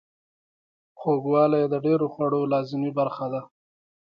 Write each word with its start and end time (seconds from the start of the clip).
خوږوالی 0.99 1.63
د 1.69 1.75
ډیرو 1.85 2.07
خوړو 2.13 2.41
لازمي 2.53 2.91
برخه 2.99 3.25
ده. 3.33 3.41